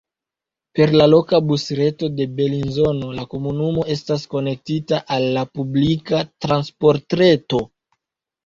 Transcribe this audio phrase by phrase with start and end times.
[0.77, 7.63] Per la loka busreto de Belinzono la komunumo estas konektita al la publika transportreto.